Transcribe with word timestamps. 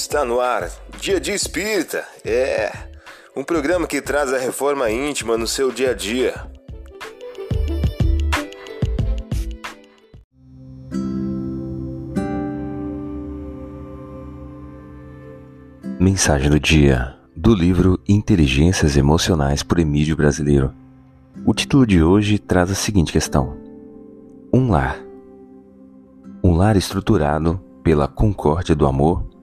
Está 0.00 0.24
no 0.24 0.38
ar, 0.38 0.70
Dia 1.00 1.20
de 1.20 1.32
Espírita. 1.32 2.06
É 2.24 2.70
um 3.36 3.42
programa 3.42 3.84
que 3.84 4.00
traz 4.00 4.32
a 4.32 4.38
reforma 4.38 4.88
íntima 4.88 5.36
no 5.36 5.44
seu 5.44 5.72
dia 5.72 5.90
a 5.90 5.92
dia. 5.92 6.34
Mensagem 15.98 16.48
do 16.48 16.60
dia 16.60 17.16
do 17.36 17.52
livro 17.52 17.98
Inteligências 18.08 18.96
Emocionais 18.96 19.64
por 19.64 19.80
Emílio 19.80 20.16
Brasileiro. 20.16 20.72
O 21.44 21.52
título 21.52 21.84
de 21.84 22.00
hoje 22.04 22.38
traz 22.38 22.70
a 22.70 22.74
seguinte 22.76 23.12
questão: 23.12 23.58
Um 24.54 24.70
lar. 24.70 24.96
Um 26.42 26.56
lar 26.56 26.76
estruturado 26.76 27.60
pela 27.82 28.06
concórdia 28.06 28.76
do 28.76 28.86
amor 28.86 29.37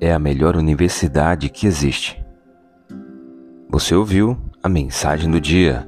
é 0.00 0.12
a 0.12 0.18
melhor 0.18 0.56
universidade 0.56 1.50
que 1.50 1.66
existe. 1.66 2.24
Você 3.68 3.94
ouviu 3.94 4.36
a 4.62 4.68
mensagem 4.68 5.30
do 5.30 5.38
dia. 5.38 5.86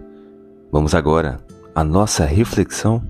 Vamos 0.71 0.95
agora 0.95 1.39
à 1.75 1.83
nossa 1.83 2.27
reflexão. 2.27 3.03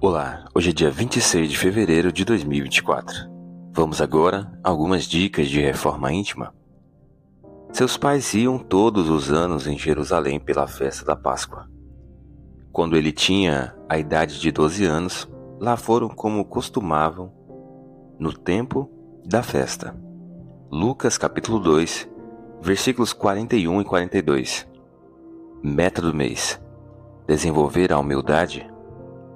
Olá, 0.00 0.44
hoje 0.54 0.70
é 0.70 0.72
dia 0.72 0.90
26 0.92 1.50
de 1.50 1.58
fevereiro 1.58 2.12
de 2.12 2.24
2024. 2.24 3.28
Vamos 3.72 4.00
agora 4.00 4.50
a 4.62 4.70
algumas 4.70 5.04
dicas 5.04 5.48
de 5.48 5.60
reforma 5.60 6.12
íntima. 6.12 6.54
Seus 7.78 7.96
pais 7.96 8.34
iam 8.34 8.58
todos 8.58 9.08
os 9.08 9.30
anos 9.30 9.68
em 9.68 9.78
Jerusalém 9.78 10.40
pela 10.40 10.66
festa 10.66 11.04
da 11.04 11.14
Páscoa. 11.14 11.70
Quando 12.72 12.96
ele 12.96 13.12
tinha 13.12 13.72
a 13.88 13.96
idade 13.96 14.40
de 14.40 14.50
12 14.50 14.84
anos, 14.84 15.30
lá 15.60 15.76
foram 15.76 16.08
como 16.08 16.44
costumavam 16.44 17.32
no 18.18 18.32
tempo 18.32 18.90
da 19.24 19.44
festa. 19.44 19.96
Lucas 20.72 21.16
capítulo 21.16 21.60
2, 21.60 22.10
versículos 22.60 23.12
41 23.12 23.80
e 23.80 23.84
42. 23.84 24.66
Meta 25.62 26.02
do 26.02 26.12
mês: 26.12 26.60
desenvolver 27.28 27.92
a 27.92 28.00
humildade. 28.00 28.68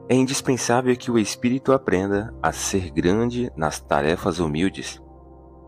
É 0.08 0.16
indispensável 0.16 0.96
que 0.96 1.12
o 1.12 1.18
espírito 1.20 1.72
aprenda 1.72 2.34
a 2.42 2.50
ser 2.50 2.90
grande 2.90 3.52
nas 3.56 3.78
tarefas 3.78 4.40
humildes, 4.40 5.00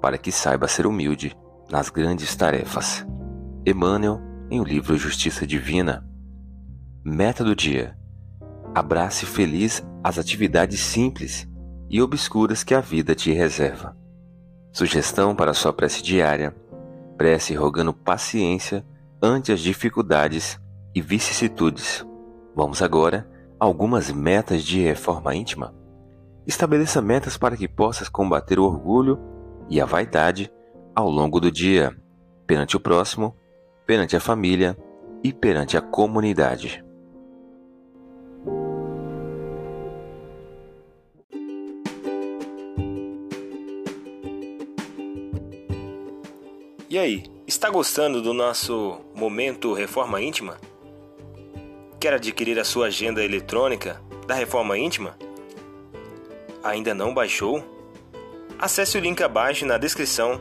para 0.01 0.19
que 0.19 0.33
saiba 0.33 0.67
ser 0.67 0.89
humilde 0.89 1.37
nas 1.71 1.91
grandes 1.91 2.35
tarefas. 2.35 3.07
Emmanuel, 3.67 4.21
em 4.51 4.61
o 4.61 4.65
livro 4.65 4.97
Justiça 4.97 5.47
Divina. 5.47 6.07
Meta 7.05 7.43
do 7.43 7.55
dia: 7.55 7.97
abrace 8.75 9.27
feliz 9.27 9.83
as 10.03 10.19
atividades 10.19 10.81
simples 10.81 11.49
e 11.89 12.01
obscuras 12.03 12.63
que 12.63 12.75
a 12.75 12.81
vida 12.81 13.15
te 13.15 13.33
reserva. 13.33 13.97
Sugestão 14.73 15.35
para 15.35 15.55
sua 15.55 15.73
prece 15.73 16.03
diária: 16.03 16.55
prece 17.17 17.55
rogando 17.55 17.93
paciência 17.93 18.85
ante 19.23 19.53
as 19.53 19.61
dificuldades 19.61 20.61
e 20.95 21.01
vicissitudes. 21.01 22.05
Vamos 22.55 22.83
agora 22.83 23.29
a 23.59 23.65
algumas 23.65 24.11
metas 24.11 24.63
de 24.63 24.81
reforma 24.81 25.35
íntima. 25.35 25.75
Estabeleça 26.47 27.01
metas 27.01 27.39
para 27.39 27.57
que 27.57 27.67
possas 27.67 28.09
combater 28.09 28.59
o 28.59 28.65
orgulho 28.65 29.19
e 29.71 29.81
a 29.81 29.87
vaidade 29.87 30.53
ao 30.95 31.11
longo 31.11 31.41
do 31.41 31.51
dia, 31.51 31.97
perante 32.47 32.77
o 32.77 32.81
próximo, 32.81 33.37
perante 33.87 34.17
a 34.17 34.21
família 34.21 34.77
e 35.23 35.33
perante 35.33 35.77
a 35.77 35.81
comunidade. 35.81 36.85
E 46.89 46.99
aí, 46.99 47.25
está 47.45 47.69
gostando 47.71 48.23
do 48.23 48.33
nosso 48.33 49.01
momento 49.17 49.75
Reforma 49.75 50.23
Íntima? 50.23 50.59
Quer 51.99 52.15
adquirir 52.15 52.57
a 52.61 52.65
sua 52.65 52.87
agenda 52.87 53.25
eletrônica 53.25 54.01
da 54.29 54.35
Reforma 54.35 54.79
Íntima? 54.79 55.19
Ainda 56.63 56.95
não 56.95 57.13
baixou? 57.13 57.65
Acesse 58.59 58.97
o 58.97 59.01
link 59.01 59.21
abaixo 59.25 59.67
na 59.67 59.77
descrição 59.77 60.41